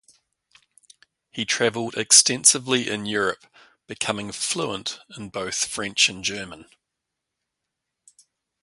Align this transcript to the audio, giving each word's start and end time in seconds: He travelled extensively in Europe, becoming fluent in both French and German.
He 1.29 1.45
travelled 1.45 1.93
extensively 1.95 2.89
in 2.89 3.05
Europe, 3.05 3.45
becoming 3.85 4.31
fluent 4.31 4.99
in 5.15 5.29
both 5.29 5.67
French 5.67 6.09
and 6.09 6.23
German. 6.23 6.65